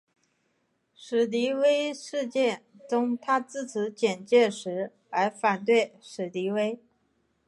[0.95, 6.79] 史迪威事件中他支持蒋介石而反对史迪威。